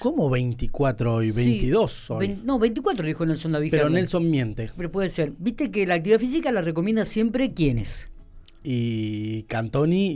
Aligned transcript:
¿Cómo 0.00 0.28
24 0.30 1.14
hoy? 1.14 1.30
22 1.30 2.10
hoy. 2.10 2.26
Vein- 2.26 2.40
no, 2.44 2.58
24 2.58 3.06
dijo 3.06 3.24
Nelson 3.24 3.52
David. 3.52 3.70
Pero. 3.70 3.88
Nelson 3.90 4.28
miente. 4.28 4.70
Pero 4.76 4.90
puede 4.90 5.10
ser. 5.10 5.32
Viste 5.38 5.70
que 5.70 5.86
la 5.86 5.94
actividad 5.94 6.18
física 6.18 6.50
la 6.50 6.62
recomienda 6.62 7.04
siempre 7.04 7.52
quiénes. 7.52 8.10
Y 8.64 9.42
Cantoni 9.44 10.06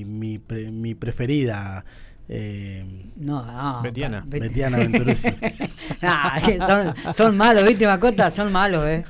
y 0.00 0.04
mi, 0.04 0.38
pre- 0.38 0.70
mi 0.70 0.94
preferida, 0.94 1.84
eh, 2.28 2.84
No, 3.16 3.44
no. 3.44 3.82
Betiana. 3.82 4.20
pa- 4.22 4.26
Bet- 4.28 4.42
Betiana 4.42 4.78
Venturesi. 4.78 5.28
Ah, 6.02 6.40
son, 7.04 7.14
son 7.14 7.36
malos, 7.36 7.64
¿viste, 7.66 7.86
Macota? 7.86 8.30
Son 8.30 8.52
malos, 8.52 8.84
¿eh? 8.86 9.04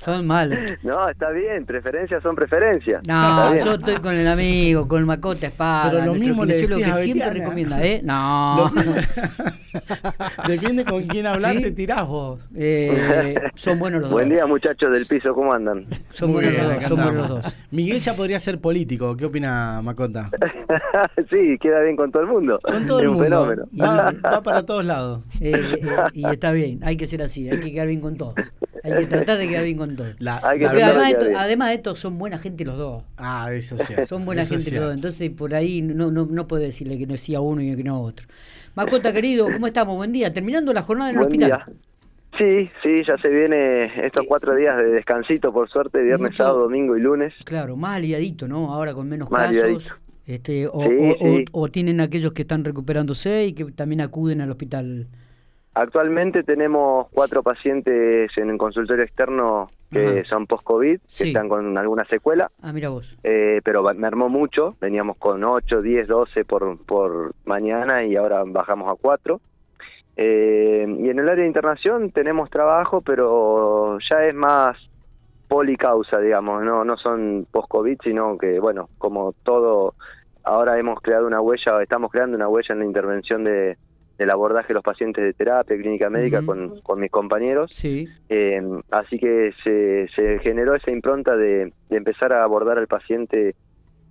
Son 0.00 0.26
malos. 0.26 0.58
No, 0.82 1.10
está 1.10 1.28
bien, 1.30 1.66
preferencias 1.66 2.22
son 2.22 2.34
preferencias. 2.34 3.02
No, 3.06 3.54
yo 3.54 3.74
estoy 3.74 3.96
con 3.96 4.14
el 4.14 4.26
amigo, 4.26 4.88
con 4.88 5.04
Macota 5.04 5.46
Espada. 5.46 5.90
Pero 5.90 6.06
lo 6.06 6.14
mismo 6.14 6.46
le 6.46 6.54
kinesiólogo 6.54 6.80
decís 6.80 6.94
que 6.94 7.02
siempre 7.02 7.30
recomienda, 7.30 7.84
¿eh? 7.84 8.00
No. 8.02 8.72
Depende 10.48 10.84
con 10.84 11.02
quién 11.04 11.26
hablar, 11.26 11.56
Sí. 11.56 11.62
te 11.62 11.70
tirás 11.72 12.06
vos. 12.06 12.48
Eh, 12.54 13.34
son 13.54 13.78
buenos 13.78 14.02
los 14.02 14.10
Buen 14.10 14.28
dos. 14.28 14.34
día, 14.36 14.46
muchachos 14.46 14.92
del 14.92 15.06
piso, 15.06 15.34
¿cómo 15.34 15.52
andan? 15.52 15.86
Son 16.12 16.30
Muy 16.32 16.44
buenos 16.44 16.52
bien, 16.66 16.74
los. 16.76 16.84
Son 16.84 16.96
buenos 16.96 17.14
los 17.14 17.28
dos. 17.44 17.54
Miguel 17.70 17.98
ya 18.00 18.14
podría 18.14 18.40
ser 18.40 18.60
político. 18.60 19.16
¿Qué 19.16 19.24
opina 19.26 19.80
Macota? 19.82 20.30
sí, 21.30 21.56
queda 21.60 21.80
bien 21.82 21.96
con 21.96 22.10
todo 22.10 22.22
el 22.22 22.28
mundo. 22.28 22.58
Con 22.62 22.86
todo 22.86 22.98
es 22.98 23.04
el 23.04 23.08
un 23.10 23.14
mundo. 23.16 23.24
fenómeno. 23.46 23.62
Va, 23.80 24.12
va 24.32 24.42
para 24.42 24.62
todos 24.64 24.84
lados. 24.84 25.22
Eh, 25.40 25.52
eh, 25.54 25.86
y 26.14 26.26
está 26.26 26.52
bien, 26.52 26.80
hay 26.82 26.96
que 26.96 27.06
ser 27.06 27.22
así, 27.22 27.48
hay 27.48 27.60
que 27.60 27.72
quedar 27.72 27.86
bien 27.88 28.00
con 28.00 28.16
todos. 28.16 28.34
Hay 28.82 28.92
que 29.00 29.06
tratar 29.06 29.36
de 29.36 29.46
quedar 29.48 29.64
bien 29.64 29.76
con 29.76 29.94
todos. 29.94 30.14
La- 30.20 30.38
además, 30.38 30.72
de 30.72 30.78
esto- 30.78 31.18
quedar 31.18 31.18
bien. 31.28 31.36
además 31.36 31.68
de 31.68 31.74
esto, 31.74 31.96
son 31.96 32.18
buena 32.18 32.38
gente 32.38 32.64
los 32.64 32.78
dos. 32.78 33.02
Ah, 33.18 33.50
eso 33.52 33.74
es 33.76 33.86
cierto. 33.86 34.06
Son 34.06 34.24
buena 34.24 34.42
eso 34.42 34.54
gente 34.54 34.70
los 34.72 34.84
dos. 34.86 34.94
Entonces, 34.94 35.30
por 35.30 35.54
ahí 35.54 35.82
no, 35.82 36.10
no, 36.10 36.24
no 36.26 36.46
puede 36.48 36.64
decirle 36.66 36.98
que 36.98 37.06
no 37.06 37.16
sí 37.18 37.34
a 37.34 37.40
uno 37.40 37.60
y 37.60 37.76
que 37.76 37.84
no 37.84 37.94
a 37.94 37.98
otro. 37.98 38.26
Macota, 38.74 39.12
querido, 39.12 39.48
¿cómo 39.60 39.66
estamos? 39.66 39.94
Buen 39.94 40.10
día. 40.10 40.30
Terminando 40.30 40.72
la 40.72 40.80
jornada 40.80 41.10
en 41.10 41.16
el 41.16 41.18
Buen 41.26 41.28
hospital. 41.42 41.62
día. 41.66 41.74
Sí, 42.38 42.70
sí, 42.82 43.02
ya 43.06 43.18
se 43.18 43.28
viene 43.28 44.06
estos 44.06 44.24
cuatro 44.26 44.54
días 44.56 44.74
de 44.78 44.84
descansito, 44.84 45.52
por 45.52 45.68
suerte, 45.68 45.98
viernes, 46.00 46.30
Mucho- 46.30 46.36
sábado, 46.44 46.60
domingo 46.60 46.96
y 46.96 47.00
lunes. 47.02 47.34
Claro, 47.44 47.76
más 47.76 47.96
aliadito, 47.96 48.48
¿no? 48.48 48.72
Ahora 48.72 48.94
con 48.94 49.06
menos 49.06 49.30
Más 49.30 49.50
casos. 49.52 49.98
Este, 50.24 50.66
o, 50.66 50.80
Sí, 50.80 51.44
o- 51.52 51.60
o- 51.60 51.64
o 51.64 51.68
tienen 51.68 52.00
aquellos 52.00 52.32
que 52.32 52.40
están 52.42 52.64
recuperándose 52.64 53.44
y 53.48 53.52
que 53.52 53.66
también 53.66 54.00
acuden 54.00 54.40
al 54.40 54.50
hospital. 54.50 55.08
Actualmente 55.80 56.42
tenemos 56.42 57.06
cuatro 57.10 57.42
pacientes 57.42 58.36
en 58.36 58.50
el 58.50 58.58
consultorio 58.58 59.02
externo 59.02 59.70
que 59.90 60.20
Ajá. 60.20 60.24
son 60.28 60.46
post-COVID, 60.46 61.00
que 61.16 61.24
están 61.28 61.48
con 61.48 61.78
alguna 61.78 62.04
secuela, 62.04 62.50
Ah, 62.60 62.70
mira 62.74 62.90
vos. 62.90 63.16
eh, 63.24 63.62
pero 63.64 63.82
va- 63.82 63.94
mermó 63.94 64.28
mucho, 64.28 64.76
veníamos 64.78 65.16
con 65.16 65.42
8, 65.42 65.80
10, 65.80 66.06
12 66.06 66.44
por, 66.44 66.76
por 66.84 67.32
mañana 67.46 68.04
y 68.04 68.14
ahora 68.14 68.42
bajamos 68.46 68.92
a 68.92 68.94
4. 69.00 69.40
Eh, 70.16 70.84
y 70.86 71.08
en 71.08 71.18
el 71.18 71.26
área 71.30 71.42
de 71.44 71.46
internación 71.48 72.10
tenemos 72.10 72.50
trabajo, 72.50 73.00
pero 73.00 73.96
ya 74.10 74.24
es 74.26 74.34
más 74.34 74.76
policausa, 75.48 76.20
digamos, 76.20 76.62
no, 76.62 76.84
no 76.84 76.98
son 76.98 77.46
post-COVID, 77.50 78.00
sino 78.04 78.36
que, 78.36 78.60
bueno, 78.60 78.90
como 78.98 79.32
todo, 79.44 79.94
ahora 80.44 80.78
hemos 80.78 81.00
creado 81.00 81.26
una 81.26 81.40
huella, 81.40 81.82
estamos 81.82 82.10
creando 82.12 82.36
una 82.36 82.48
huella 82.48 82.74
en 82.74 82.80
la 82.80 82.84
intervención 82.84 83.44
de, 83.44 83.78
del 84.20 84.30
abordaje 84.30 84.68
de 84.68 84.74
los 84.74 84.82
pacientes 84.84 85.24
de 85.24 85.32
terapia 85.32 85.76
clínica 85.78 86.10
médica 86.10 86.38
Ujú. 86.40 86.46
con, 86.46 86.80
con 86.82 87.00
mis 87.00 87.10
compañeros. 87.10 87.70
Sí. 87.72 88.06
Eh, 88.28 88.60
así 88.90 89.18
que 89.18 89.52
se, 89.64 90.08
se 90.14 90.38
generó 90.40 90.74
esa 90.74 90.90
impronta 90.90 91.36
de, 91.36 91.72
de 91.88 91.96
empezar 91.96 92.34
a 92.34 92.44
abordar 92.44 92.76
al 92.78 92.86
paciente 92.86 93.54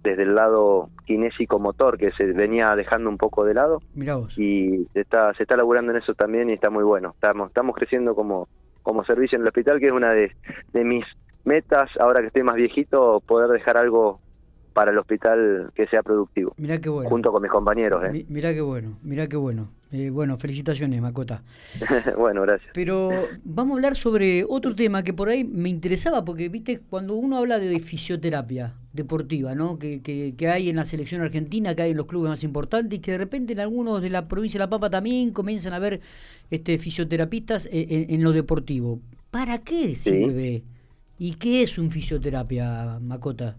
desde 0.01 0.23
el 0.23 0.33
lado 0.33 0.89
kinésico-motor 1.05 1.97
que 1.99 2.11
se 2.13 2.25
venía 2.25 2.73
dejando 2.75 3.09
un 3.09 3.17
poco 3.17 3.45
de 3.45 3.53
lado 3.53 3.81
Mira 3.93 4.15
vos. 4.15 4.33
y 4.39 4.87
se 4.93 5.01
está, 5.01 5.31
se 5.35 5.43
está 5.43 5.55
laburando 5.55 5.91
en 5.91 5.97
eso 5.99 6.15
también 6.15 6.49
y 6.49 6.53
está 6.53 6.69
muy 6.71 6.83
bueno. 6.83 7.11
Estamos, 7.13 7.49
estamos 7.49 7.75
creciendo 7.75 8.15
como, 8.15 8.47
como 8.81 9.03
servicio 9.05 9.35
en 9.35 9.43
el 9.43 9.49
hospital, 9.49 9.79
que 9.79 9.87
es 9.87 9.93
una 9.93 10.11
de, 10.11 10.31
de 10.73 10.83
mis 10.85 11.05
metas, 11.43 11.89
ahora 11.99 12.21
que 12.21 12.27
estoy 12.27 12.41
más 12.43 12.55
viejito, 12.55 13.21
poder 13.27 13.49
dejar 13.51 13.77
algo 13.77 14.19
para 14.73 14.91
el 14.91 14.97
hospital 14.97 15.71
que 15.75 15.87
sea 15.87 16.03
productivo, 16.03 16.53
Mirá 16.57 16.79
qué 16.79 16.89
bueno. 16.89 17.09
junto 17.09 17.31
con 17.31 17.41
mis 17.41 17.51
compañeros. 17.51 18.03
¿eh? 18.05 18.11
Mi- 18.11 18.25
Mirá 18.29 18.53
qué 18.53 18.61
bueno, 18.61 18.97
mirá 19.03 19.27
qué 19.27 19.35
bueno. 19.37 19.69
Eh, 19.91 20.11
bueno, 20.11 20.37
felicitaciones, 20.37 21.01
Macota. 21.01 21.41
bueno, 22.17 22.43
gracias. 22.43 22.69
Pero 22.75 23.09
vamos 23.43 23.71
a 23.71 23.75
hablar 23.77 23.95
sobre 23.95 24.45
otro 24.47 24.75
tema 24.75 25.01
que 25.03 25.13
por 25.13 25.29
ahí 25.29 25.43
me 25.43 25.67
interesaba, 25.69 26.23
porque 26.23 26.47
viste, 26.47 26.79
cuando 26.79 27.15
uno 27.15 27.37
habla 27.37 27.57
de 27.57 27.79
fisioterapia 27.79 28.75
deportiva, 28.93 29.55
¿no? 29.55 29.79
Que, 29.79 30.01
que, 30.03 30.35
que 30.37 30.47
hay 30.47 30.69
en 30.69 30.75
la 30.75 30.85
selección 30.85 31.21
argentina, 31.21 31.73
que 31.73 31.81
hay 31.81 31.91
en 31.91 31.97
los 31.97 32.05
clubes 32.05 32.29
más 32.29 32.43
importantes, 32.43 32.99
y 32.99 33.01
que 33.01 33.13
de 33.13 33.17
repente 33.17 33.53
en 33.53 33.61
algunos 33.61 33.99
de 34.01 34.11
la 34.11 34.27
provincia 34.27 34.59
de 34.59 34.65
La 34.65 34.69
Pampa 34.69 34.91
también 34.91 35.31
comienzan 35.31 35.73
a 35.73 35.77
haber 35.77 36.01
este, 36.51 36.77
fisioterapistas 36.77 37.67
en, 37.71 37.91
en- 37.91 38.13
en 38.13 38.23
lo 38.23 38.31
deportivo. 38.31 38.99
¿Para 39.31 39.57
qué 39.57 39.95
sirve? 39.95 40.63
¿Y 41.17 41.33
qué 41.33 41.63
es 41.63 41.77
un 41.79 41.89
fisioterapia, 41.89 42.99
Macota? 43.01 43.57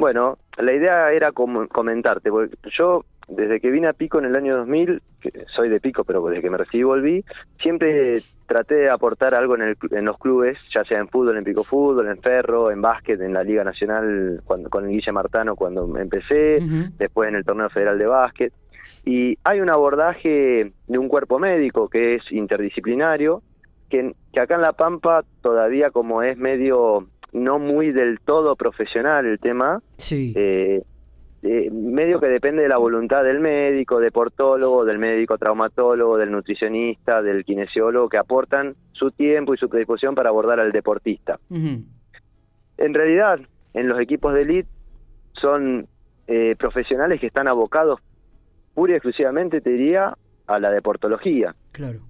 Bueno, 0.00 0.38
la 0.58 0.72
idea 0.72 1.12
era 1.12 1.30
com- 1.30 1.68
comentarte, 1.68 2.30
porque 2.30 2.56
yo 2.76 3.04
desde 3.28 3.60
que 3.60 3.70
vine 3.70 3.86
a 3.86 3.92
Pico 3.92 4.18
en 4.18 4.24
el 4.24 4.34
año 4.34 4.56
2000, 4.56 5.00
que 5.20 5.44
soy 5.54 5.68
de 5.68 5.78
Pico, 5.78 6.02
pero 6.04 6.24
desde 6.26 6.42
que 6.42 6.50
me 6.50 6.56
recibí 6.58 6.82
volví, 6.82 7.24
siempre 7.62 8.16
traté 8.46 8.74
de 8.74 8.90
aportar 8.90 9.34
algo 9.36 9.54
en, 9.54 9.62
el, 9.62 9.76
en 9.92 10.04
los 10.06 10.18
clubes, 10.18 10.58
ya 10.74 10.82
sea 10.84 10.98
en 10.98 11.08
fútbol, 11.08 11.36
en 11.36 11.44
Pico 11.44 11.62
Fútbol, 11.62 12.08
en 12.08 12.20
Ferro, 12.20 12.70
en 12.72 12.82
básquet, 12.82 13.20
en 13.20 13.32
la 13.34 13.44
Liga 13.44 13.62
Nacional 13.62 14.40
cuando, 14.44 14.68
con 14.68 14.84
el 14.84 14.90
Guille 14.90 15.12
Martano 15.12 15.54
cuando 15.54 15.96
empecé, 15.96 16.58
después 16.98 17.28
en 17.28 17.36
el 17.36 17.44
Torneo 17.44 17.70
Federal 17.70 17.98
de 17.98 18.06
Básquet. 18.06 18.52
Y 19.04 19.38
hay 19.44 19.60
un 19.60 19.70
abordaje 19.70 20.72
de 20.88 20.98
un 20.98 21.08
cuerpo 21.08 21.38
médico 21.38 21.88
que 21.88 22.16
es 22.16 22.22
interdisciplinario, 22.32 23.42
que, 23.88 24.12
que 24.32 24.40
acá 24.40 24.54
en 24.56 24.62
La 24.62 24.72
Pampa 24.72 25.22
todavía 25.42 25.90
como 25.90 26.22
es 26.22 26.36
medio 26.36 27.06
no 27.32 27.58
muy 27.58 27.92
del 27.92 28.20
todo 28.20 28.56
profesional 28.56 29.26
el 29.26 29.38
tema, 29.38 29.80
Sí. 29.96 30.32
eh, 30.36 30.82
eh, 31.42 31.70
medio 31.70 32.20
que 32.20 32.26
depende 32.26 32.62
de 32.62 32.68
la 32.68 32.76
voluntad 32.76 33.24
del 33.24 33.40
médico, 33.40 33.98
deportólogo, 33.98 34.84
del 34.84 34.98
médico 34.98 35.38
traumatólogo, 35.38 36.18
del 36.18 36.30
nutricionista, 36.30 37.22
del 37.22 37.44
kinesiólogo, 37.44 38.08
que 38.10 38.18
aportan 38.18 38.74
su 38.92 39.10
tiempo 39.10 39.54
y 39.54 39.56
su 39.58 39.68
predisposición 39.68 40.14
para 40.14 40.28
abordar 40.28 40.60
al 40.60 40.70
deportista. 40.72 41.38
En 41.50 42.94
realidad, 42.94 43.40
en 43.74 43.88
los 43.88 43.98
equipos 44.00 44.34
de 44.34 44.42
elite 44.42 44.68
son 45.40 45.86
eh, 46.26 46.56
profesionales 46.58 47.20
que 47.20 47.26
están 47.26 47.48
abocados 47.48 48.00
pura 48.74 48.92
y 48.92 48.96
exclusivamente, 48.96 49.60
te 49.60 49.70
diría, 49.70 50.14
a 50.46 50.58
la 50.58 50.70
deportología. 50.70 51.54
Claro. 51.72 52.00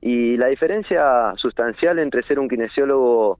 Y 0.00 0.36
la 0.36 0.46
diferencia 0.48 1.32
sustancial 1.36 1.98
entre 1.98 2.22
ser 2.22 2.38
un 2.38 2.48
kinesiólogo 2.48 3.38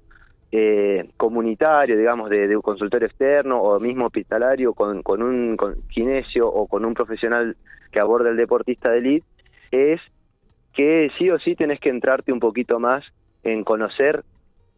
eh, 0.57 1.11
comunitario, 1.17 1.99
digamos, 1.99 2.31
de, 2.31 2.47
de 2.47 2.55
un 2.55 2.63
consultorio 2.63 3.09
externo 3.09 3.61
o 3.61 3.81
mismo 3.81 4.07
hospitalario 4.07 4.73
con, 4.73 5.03
con 5.03 5.21
un 5.21 5.57
con 5.57 5.83
kinesio 5.89 6.47
o 6.47 6.69
con 6.69 6.85
un 6.85 6.95
profesional 6.95 7.57
que 7.91 7.99
aborda 7.99 8.31
el 8.31 8.37
deportista 8.37 8.93
de 8.93 8.99
elite, 8.99 9.27
es 9.73 10.01
que 10.73 11.11
sí 11.19 11.29
o 11.29 11.41
sí 11.41 11.57
tenés 11.57 11.81
que 11.81 11.89
entrarte 11.89 12.33
un 12.33 12.39
poquito 12.39 12.79
más 12.79 13.05
en 13.43 13.65
conocer 13.65 14.23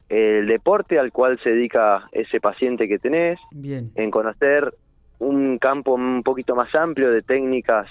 el 0.09 0.47
deporte 0.47 0.99
al 0.99 1.13
cual 1.13 1.39
se 1.43 1.51
dedica 1.51 2.09
ese 2.11 2.41
paciente 2.41 2.89
que 2.89 2.99
tenés, 2.99 3.39
Bien. 3.51 3.91
en 3.97 4.11
conocer 4.11 4.73
un 5.19 5.59
campo 5.59 5.93
un 5.93 6.23
poquito 6.23 6.57
más 6.57 6.75
amplio 6.75 7.11
de 7.11 7.21
técnicas 7.21 7.87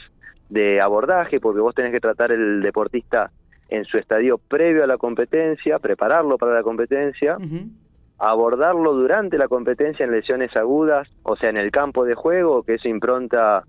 de 0.49 0.81
abordaje, 0.81 1.39
porque 1.39 1.61
vos 1.61 1.75
tenés 1.75 1.91
que 1.91 1.99
tratar 1.99 2.31
el 2.31 2.61
deportista 2.61 3.29
en 3.69 3.85
su 3.85 3.97
estadio 3.97 4.37
previo 4.37 4.83
a 4.83 4.87
la 4.87 4.97
competencia, 4.97 5.79
prepararlo 5.79 6.37
para 6.37 6.53
la 6.53 6.63
competencia, 6.63 7.37
abordarlo 8.17 8.93
durante 8.93 9.37
la 9.37 9.47
competencia 9.47 10.05
en 10.05 10.11
lesiones 10.11 10.55
agudas, 10.55 11.07
o 11.23 11.35
sea, 11.35 11.49
en 11.49 11.57
el 11.57 11.71
campo 11.71 12.05
de 12.05 12.15
juego, 12.15 12.63
que 12.63 12.75
eso 12.75 12.87
impronta 12.87 13.63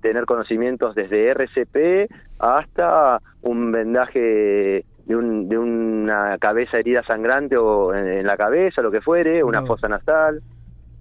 tener 0.00 0.24
conocimientos 0.24 0.94
desde 0.94 1.28
RCP 1.28 2.10
hasta 2.38 3.20
un 3.42 3.70
vendaje 3.72 4.84
de, 5.04 5.16
un, 5.16 5.48
de 5.48 5.58
una 5.58 6.38
cabeza 6.38 6.78
herida 6.78 7.02
sangrante 7.04 7.56
o 7.56 7.94
en, 7.94 8.06
en 8.08 8.26
la 8.26 8.36
cabeza, 8.36 8.82
lo 8.82 8.90
que 8.90 9.00
fuere, 9.00 9.42
una 9.44 9.60
No. 9.60 9.66
fosa 9.66 9.88
nasal. 9.88 10.40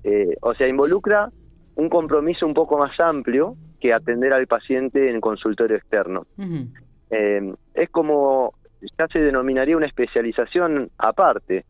Eh, 0.03 0.35
o 0.41 0.53
sea, 0.53 0.67
involucra 0.67 1.29
un 1.75 1.89
compromiso 1.89 2.45
un 2.45 2.53
poco 2.53 2.77
más 2.77 2.97
amplio 2.99 3.55
que 3.79 3.93
atender 3.93 4.33
al 4.33 4.47
paciente 4.47 5.09
en 5.09 5.21
consultorio 5.21 5.77
externo. 5.77 6.25
Eh, 7.09 7.53
es 7.73 7.89
como, 7.89 8.53
ya 8.97 9.07
se 9.11 9.19
denominaría 9.19 9.75
una 9.77 9.87
especialización 9.87 10.89
aparte 10.97 11.65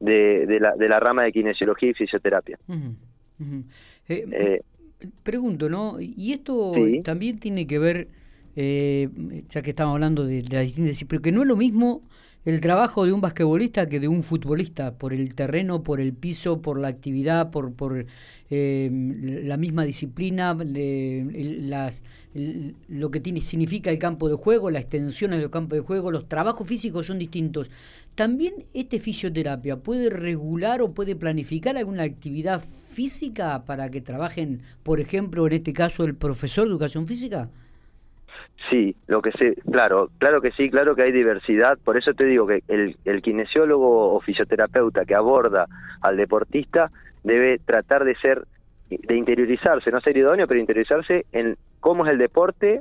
de, 0.00 0.46
de, 0.46 0.60
la, 0.60 0.76
de 0.76 0.88
la 0.88 1.00
rama 1.00 1.22
de 1.24 1.32
kinesiología 1.32 1.90
y 1.90 1.94
fisioterapia. 1.94 2.58
Eh, 2.68 3.62
Eh, 4.08 4.62
pregunto, 5.22 5.68
¿no? 5.68 5.96
Y 6.00 6.32
esto 6.32 6.72
Sí. 6.74 7.02
también 7.02 7.38
tiene 7.38 7.66
que 7.66 7.78
ver 7.78 8.08
eh, 8.56 9.08
ya 9.48 9.60
que 9.60 9.70
estamos 9.70 9.92
hablando 9.94 10.24
de, 10.24 10.40
de 10.42 10.56
las 10.56 10.64
distintas, 10.64 11.04
pero 11.08 11.20
que 11.20 11.32
no 11.32 11.42
es 11.42 11.48
lo 11.48 11.56
mismo 11.56 12.02
el 12.46 12.60
trabajo 12.60 13.04
de 13.04 13.12
un 13.12 13.20
basquetbolista 13.20 13.88
que 13.88 13.98
de 13.98 14.06
un 14.06 14.22
futbolista, 14.22 14.96
por 14.96 15.12
el 15.12 15.34
terreno, 15.34 15.82
por 15.82 16.00
el 16.00 16.12
piso, 16.12 16.62
por 16.62 16.78
la 16.78 16.86
actividad, 16.86 17.50
por, 17.50 18.06
eh, 18.50 18.88
la 19.42 19.56
misma 19.56 19.82
disciplina, 19.84 20.56
las, 20.56 22.02
lo 22.88 23.10
que 23.10 23.18
tiene, 23.18 23.40
significa 23.40 23.90
el 23.90 23.98
campo 23.98 24.28
de 24.28 24.36
juego, 24.36 24.70
la 24.70 24.78
extensión 24.78 25.32
del 25.32 25.50
campo 25.50 25.74
de 25.74 25.80
juego, 25.80 26.12
los 26.12 26.28
trabajos 26.28 26.68
físicos 26.68 27.06
son 27.06 27.18
distintos. 27.18 27.68
También 28.14 28.66
este 28.74 29.00
fisioterapia 29.00 29.78
puede 29.78 30.08
regular 30.08 30.82
o 30.82 30.94
puede 30.94 31.16
planificar 31.16 31.76
alguna 31.76 32.04
actividad 32.04 32.62
física 32.62 33.64
para 33.64 33.90
que 33.90 34.00
trabajen, 34.00 34.62
por 34.84 35.00
ejemplo, 35.00 35.48
en 35.48 35.54
este 35.54 35.72
caso, 35.72 36.04
el 36.04 36.14
profesor 36.14 36.66
de 36.66 36.70
educación 36.70 37.08
física. 37.08 37.50
Sí, 38.70 38.96
lo 39.06 39.22
que 39.22 39.30
sé, 39.32 39.54
claro, 39.70 40.10
claro 40.18 40.40
que 40.40 40.50
sí, 40.52 40.70
claro 40.70 40.96
que 40.96 41.02
hay 41.02 41.12
diversidad, 41.12 41.78
por 41.84 41.96
eso 41.96 42.14
te 42.14 42.24
digo 42.24 42.46
que 42.46 42.62
el, 42.68 42.96
el 43.04 43.22
kinesiólogo 43.22 44.14
o 44.14 44.20
fisioterapeuta 44.20 45.04
que 45.04 45.14
aborda 45.14 45.66
al 46.00 46.16
deportista 46.16 46.90
debe 47.22 47.58
tratar 47.58 48.04
de 48.04 48.16
ser, 48.16 48.44
de 48.90 49.16
interiorizarse, 49.16 49.90
no 49.90 50.00
ser 50.00 50.16
idóneo, 50.16 50.46
pero 50.46 50.58
interiorizarse 50.60 51.26
en 51.32 51.56
cómo 51.80 52.06
es 52.06 52.12
el 52.12 52.18
deporte, 52.18 52.80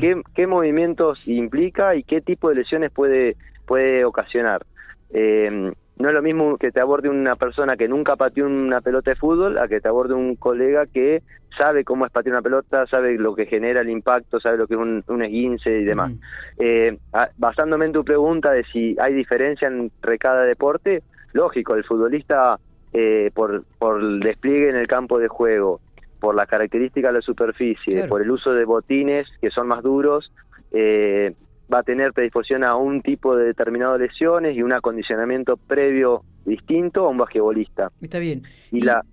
Qué, 0.00 0.20
qué, 0.34 0.46
movimientos 0.46 1.28
implica 1.28 1.94
y 1.94 2.02
qué 2.02 2.20
tipo 2.20 2.48
de 2.48 2.56
lesiones 2.56 2.90
puede, 2.90 3.36
puede 3.66 4.04
ocasionar. 4.04 4.66
Eh, 5.14 5.72
no 5.98 6.08
es 6.08 6.14
lo 6.14 6.22
mismo 6.22 6.56
que 6.56 6.72
te 6.72 6.80
aborde 6.80 7.08
una 7.08 7.36
persona 7.36 7.76
que 7.76 7.88
nunca 7.88 8.16
pateó 8.16 8.46
una 8.46 8.80
pelota 8.80 9.10
de 9.10 9.16
fútbol 9.16 9.58
a 9.58 9.68
que 9.68 9.80
te 9.80 9.88
aborde 9.88 10.14
un 10.14 10.36
colega 10.36 10.86
que 10.86 11.22
sabe 11.56 11.84
cómo 11.84 12.06
es 12.06 12.12
patear 12.12 12.34
una 12.34 12.42
pelota, 12.42 12.86
sabe 12.86 13.18
lo 13.18 13.34
que 13.34 13.46
genera 13.46 13.82
el 13.82 13.90
impacto, 13.90 14.40
sabe 14.40 14.56
lo 14.56 14.66
que 14.66 14.74
es 14.74 14.80
un, 14.80 15.04
un 15.06 15.22
esguince 15.22 15.80
y 15.80 15.84
demás. 15.84 16.12
Eh, 16.58 16.96
basándome 17.36 17.86
en 17.86 17.92
tu 17.92 18.04
pregunta 18.04 18.50
de 18.52 18.64
si 18.64 18.96
hay 18.98 19.14
diferencia 19.14 19.68
entre 19.68 20.18
cada 20.18 20.44
deporte, 20.44 21.02
lógico, 21.32 21.74
el 21.74 21.84
futbolista 21.84 22.58
eh, 22.92 23.30
por, 23.34 23.64
por 23.78 24.00
el 24.00 24.20
despliegue 24.20 24.70
en 24.70 24.76
el 24.76 24.86
campo 24.86 25.18
de 25.18 25.28
juego, 25.28 25.80
por 26.20 26.34
las 26.34 26.46
características 26.46 27.10
de 27.12 27.18
la 27.18 27.22
superficie, 27.22 28.06
por 28.06 28.22
el 28.22 28.30
uso 28.30 28.52
de 28.52 28.64
botines 28.64 29.26
que 29.40 29.50
son 29.50 29.68
más 29.68 29.82
duros, 29.82 30.32
eh, 30.72 31.34
va 31.72 31.80
a 31.80 31.82
tener 31.82 32.12
predisposición 32.12 32.64
a 32.64 32.76
un 32.76 33.02
tipo 33.02 33.36
de 33.36 33.46
determinado 33.46 33.98
de 33.98 34.06
lesiones 34.06 34.56
y 34.56 34.62
un 34.62 34.72
acondicionamiento 34.72 35.56
previo 35.56 36.22
distinto 36.44 37.06
a 37.06 37.08
un 37.08 37.18
basquetbolista. 37.18 37.90
Está 38.00 38.18
bien. 38.18 38.42
Y, 38.70 38.80
la 38.80 39.04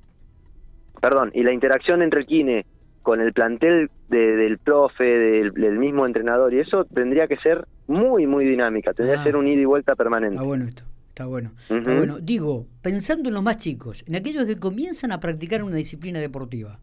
perdón, 1.02 1.32
y 1.34 1.44
la 1.44 1.54
interacción 1.54 2.02
entre 2.02 2.22
el 2.22 2.26
kine 2.26 2.66
con 3.02 3.22
el 3.22 3.34
plantel 3.34 3.90
del 4.10 4.58
profe, 4.58 5.04
del, 5.04 5.80
mismo 5.80 6.06
entrenador 6.06 6.54
y 6.54 6.60
eso 6.60 6.86
tendría 6.86 7.28
que 7.28 7.38
ser 7.38 7.66
muy 7.88 8.28
muy 8.28 8.46
dinámica, 8.46 8.94
tendría 8.94 9.16
que 9.16 9.22
ah. 9.22 9.24
ser 9.24 9.36
un 9.36 9.48
ida 9.48 9.62
y 9.62 9.66
vuelta 9.66 9.96
permanente. 9.96 10.36
Está 10.36 10.46
bueno 10.46 10.66
esto. 10.66 10.84
Está 11.10 11.26
bueno. 11.26 11.52
Está 11.70 11.96
bueno. 11.96 12.20
Digo, 12.20 12.66
pensando 12.82 13.28
en 13.28 13.36
los 13.36 13.44
más 13.44 13.58
chicos, 13.58 14.06
en 14.08 14.16
aquellos 14.16 14.46
que 14.46 14.58
comienzan 14.58 15.12
a 15.12 15.20
practicar 15.20 15.64
una 15.64 15.76
disciplina 15.76 16.20
deportiva, 16.20 16.80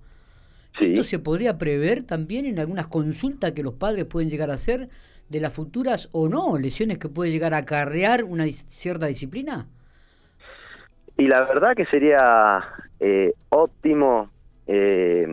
¿esto 0.78 1.04
se 1.04 1.18
podría 1.18 1.56
prever 1.56 2.02
también 2.02 2.44
en 2.44 2.58
algunas 2.58 2.86
consultas 2.86 3.52
que 3.52 3.62
los 3.62 3.74
padres 3.74 4.04
pueden 4.04 4.28
llegar 4.28 4.50
a 4.50 4.54
hacer 4.54 4.90
de 5.28 5.40
las 5.40 5.54
futuras 5.54 6.08
o 6.12 6.28
no 6.28 6.58
lesiones 6.58 6.98
que 6.98 7.08
puede 7.08 7.30
llegar 7.30 7.54
a 7.54 7.58
acarrear 7.58 8.24
una 8.24 8.44
cierta 8.46 9.06
disciplina? 9.06 9.66
Y 11.16 11.26
la 11.28 11.42
verdad 11.44 11.74
que 11.74 11.86
sería 11.86 12.62
eh, 13.00 13.32
óptimo 13.48 14.30
eh, 14.66 15.26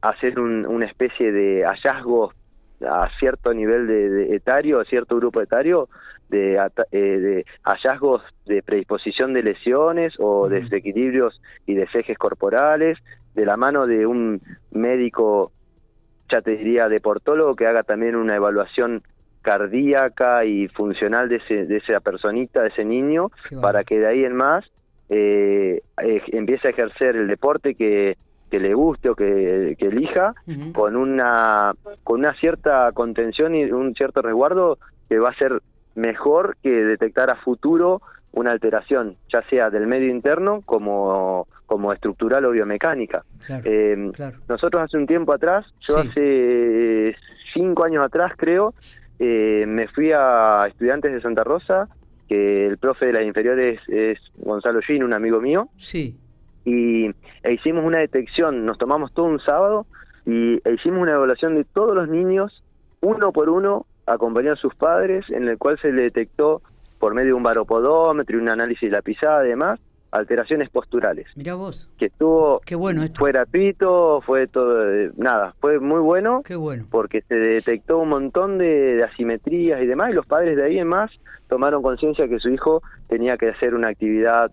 hacer 0.00 0.38
una 0.40 0.86
especie 0.86 1.30
de 1.30 1.64
hallazgos 1.64 2.34
a 2.80 3.08
cierto 3.18 3.52
nivel 3.52 3.86
de, 3.86 4.34
etario, 4.34 4.80
a 4.80 4.84
cierto 4.84 5.16
grupo 5.16 5.40
etario, 5.40 5.88
de, 6.30 6.56
eh, 6.92 6.98
de, 6.98 7.46
hallazgos 7.62 8.22
de 8.46 8.62
predisposición 8.62 9.34
de 9.34 9.42
lesiones 9.42 10.14
o 10.18 10.48
desequilibrios 10.48 11.40
y 11.66 11.74
desejes 11.74 12.16
corporales, 12.16 12.98
de 13.34 13.44
la 13.44 13.56
mano 13.56 13.86
de 13.86 14.06
un 14.06 14.40
médico, 14.70 15.52
ya 16.30 16.40
te 16.40 16.52
diría, 16.52 16.88
deportólogo, 16.88 17.54
que 17.54 17.66
haga 17.66 17.82
también 17.82 18.16
una 18.16 18.36
evaluación 18.36 19.02
cardíaca 19.42 20.44
y 20.44 20.68
funcional 20.68 21.28
de, 21.28 21.36
ese, 21.36 21.66
de 21.66 21.78
esa 21.78 22.00
personita, 22.00 22.62
de 22.62 22.68
ese 22.68 22.84
niño, 22.84 23.30
para 23.60 23.84
que 23.84 23.98
de 23.98 24.06
ahí 24.06 24.24
en 24.24 24.36
más 24.36 24.64
eh, 25.08 25.82
eh, 26.02 26.22
empiece 26.28 26.68
a 26.68 26.70
ejercer 26.70 27.16
el 27.16 27.26
deporte 27.26 27.74
que, 27.74 28.16
que 28.50 28.60
le 28.60 28.74
guste 28.74 29.08
o 29.08 29.14
que, 29.14 29.76
elija 29.78 30.34
con 30.72 30.96
una 30.96 31.72
con 32.04 32.20
una 32.20 32.32
cierta 32.34 32.90
contención 32.92 33.54
y 33.54 33.64
un 33.64 33.94
cierto 33.94 34.22
resguardo 34.22 34.78
que 35.08 35.18
va 35.18 35.30
a 35.30 35.34
ser 35.34 35.62
mejor 35.94 36.56
que 36.62 36.70
detectar 36.70 37.30
a 37.30 37.36
futuro 37.36 38.02
una 38.32 38.52
alteración, 38.52 39.16
ya 39.32 39.42
sea 39.48 39.70
del 39.70 39.86
medio 39.86 40.08
interno 40.08 40.62
como, 40.64 41.48
como 41.66 41.92
estructural 41.92 42.44
o 42.44 42.50
biomecánica. 42.52 43.24
Eh, 43.64 44.12
nosotros 44.48 44.82
hace 44.82 44.96
un 44.96 45.06
tiempo 45.06 45.34
atrás, 45.34 45.66
yo 45.80 45.98
hace 45.98 47.16
cinco 47.52 47.84
años 47.84 48.04
atrás 48.04 48.32
creo, 48.36 48.74
eh, 49.20 49.66
me 49.68 49.86
fui 49.88 50.12
a 50.12 50.66
Estudiantes 50.66 51.12
de 51.12 51.20
Santa 51.20 51.44
Rosa, 51.44 51.88
que 52.26 52.66
el 52.66 52.78
profe 52.78 53.06
de 53.06 53.12
las 53.12 53.24
inferiores 53.24 53.78
es 53.86 54.18
Gonzalo 54.38 54.80
Gin, 54.80 55.04
un 55.04 55.12
amigo 55.12 55.40
mío. 55.40 55.68
Sí. 55.76 56.16
Y 56.64 57.10
e 57.42 57.52
hicimos 57.52 57.84
una 57.84 57.98
detección, 57.98 58.64
nos 58.64 58.78
tomamos 58.78 59.12
todo 59.12 59.26
un 59.26 59.38
sábado 59.40 59.86
y 60.24 60.60
e 60.64 60.72
hicimos 60.72 61.02
una 61.02 61.12
evaluación 61.12 61.54
de 61.54 61.64
todos 61.64 61.94
los 61.94 62.08
niños, 62.08 62.62
uno 63.02 63.30
por 63.30 63.50
uno, 63.50 63.84
acompañados 64.06 64.58
a 64.58 64.62
sus 64.62 64.74
padres, 64.74 65.28
en 65.28 65.48
el 65.48 65.58
cual 65.58 65.78
se 65.80 65.92
le 65.92 66.02
detectó 66.02 66.62
por 66.98 67.14
medio 67.14 67.28
de 67.28 67.34
un 67.34 67.42
baropodómetro 67.42 68.38
y 68.38 68.40
un 68.40 68.48
análisis 68.48 68.90
de 68.90 68.96
la 68.96 69.02
pisada 69.02 69.44
y 69.44 69.50
demás, 69.50 69.80
alteraciones 70.10 70.68
posturales. 70.70 71.26
Mira 71.36 71.54
vos. 71.54 71.88
Que 71.98 72.06
estuvo. 72.06 72.60
Qué 72.64 72.74
bueno 72.74 73.02
esto. 73.02 73.20
Fue 73.20 73.32
gratuito, 73.32 74.20
fue 74.22 74.46
todo. 74.46 74.90
Eh, 74.92 75.10
nada, 75.16 75.54
fue 75.60 75.78
muy 75.78 76.00
bueno. 76.00 76.42
Qué 76.44 76.56
bueno. 76.56 76.86
Porque 76.90 77.22
se 77.22 77.34
detectó 77.34 77.98
un 77.98 78.08
montón 78.08 78.58
de, 78.58 79.02
asimetrías 79.04 79.82
y 79.82 79.86
demás, 79.86 80.10
y 80.10 80.14
los 80.14 80.26
padres 80.26 80.56
de 80.56 80.64
ahí 80.64 80.78
en 80.78 80.88
más 80.88 81.10
tomaron 81.48 81.82
conciencia 81.82 82.28
que 82.28 82.38
su 82.38 82.48
hijo 82.48 82.82
tenía 83.08 83.36
que 83.36 83.50
hacer 83.50 83.74
una 83.74 83.88
actividad 83.88 84.50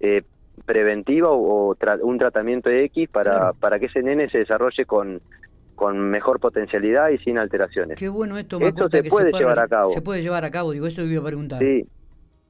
eh, 0.00 0.22
preventiva 0.66 1.30
o, 1.30 1.76
un 2.02 2.18
tratamiento 2.18 2.70
X 2.70 3.08
para, 3.08 3.52
para 3.52 3.78
que 3.78 3.86
ese 3.86 4.02
nene 4.02 4.28
se 4.30 4.38
desarrolle 4.38 4.84
con 4.84 5.20
con 5.74 5.98
mejor 5.98 6.38
potencialidad 6.38 7.08
y 7.08 7.18
sin 7.18 7.38
alteraciones. 7.38 7.98
Qué 7.98 8.08
bueno 8.08 8.38
esto, 8.38 8.60
Esto 8.60 8.88
se 8.88 9.02
puede 9.02 9.32
llevar 9.32 9.58
a 9.58 9.66
cabo. 9.66 9.90
Se 9.90 10.00
puede 10.00 10.22
llevar 10.22 10.44
a 10.44 10.50
cabo, 10.52 10.70
digo, 10.70 10.86
esto 10.86 11.02
iba 11.02 11.20
a 11.20 11.24
preguntar. 11.24 11.58
Sí, 11.60 11.84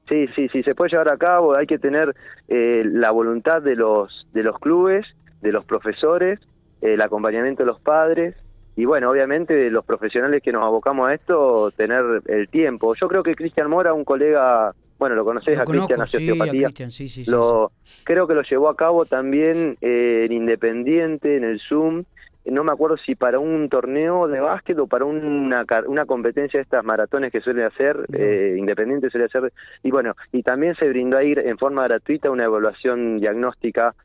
Sí, 0.09 0.27
sí, 0.35 0.49
sí, 0.49 0.63
se 0.63 0.75
puede 0.75 0.91
llevar 0.91 1.13
a 1.13 1.17
cabo, 1.17 1.57
hay 1.57 1.65
que 1.65 1.79
tener 1.79 2.13
eh, 2.49 2.83
la 2.85 3.11
voluntad 3.11 3.61
de 3.61 3.75
los, 3.75 4.27
de 4.33 4.43
los 4.43 4.59
clubes, 4.59 5.05
de 5.41 5.51
los 5.51 5.63
profesores, 5.65 6.39
el 6.81 7.01
acompañamiento 7.01 7.63
de 7.63 7.67
los 7.67 7.79
padres 7.79 8.35
y 8.75 8.85
bueno, 8.85 9.09
obviamente 9.11 9.69
los 9.69 9.85
profesionales 9.85 10.41
que 10.41 10.51
nos 10.51 10.63
abocamos 10.63 11.09
a 11.09 11.13
esto, 11.13 11.71
tener 11.71 12.03
el 12.25 12.49
tiempo. 12.49 12.95
Yo 12.99 13.07
creo 13.07 13.21
que 13.21 13.35
Cristian 13.35 13.69
Mora, 13.69 13.93
un 13.93 14.03
colega, 14.03 14.73
bueno, 14.97 15.15
lo 15.15 15.23
conoces 15.23 15.59
a 15.59 15.63
Cristian, 15.63 16.01
a 16.01 16.07
sí, 16.07 17.07
sí, 17.09 17.25
lo, 17.25 17.71
creo 18.03 18.27
que 18.27 18.33
lo 18.33 18.41
llevó 18.41 18.69
a 18.69 18.75
cabo 18.75 19.05
también 19.05 19.77
eh, 19.81 20.23
en 20.25 20.31
Independiente, 20.31 21.37
en 21.37 21.43
el 21.43 21.59
Zoom, 21.59 22.03
no 22.45 22.63
me 22.63 22.71
acuerdo 22.71 22.97
si 22.97 23.15
para 23.15 23.39
un 23.39 23.69
torneo 23.69 24.27
de 24.27 24.39
básquet 24.39 24.77
o 24.79 24.87
para 24.87 25.05
una, 25.05 25.65
una 25.87 26.05
competencia 26.05 26.57
de 26.57 26.63
estas 26.63 26.83
maratones 26.83 27.31
que 27.31 27.41
suele 27.41 27.63
hacer, 27.63 28.05
eh, 28.13 28.55
Independiente 28.57 29.09
suele 29.09 29.25
hacer, 29.25 29.51
y 29.81 29.91
bueno, 29.91 30.13
y 30.31 30.43
también 30.43 30.75
se 30.75 30.87
brindó 30.89 31.17
ahí 31.17 31.33
en 31.35 31.57
forma 31.57 31.83
gratuita 31.83 32.31
una 32.31 32.45
evaluación 32.45 33.19
diagnóstica 33.19 33.95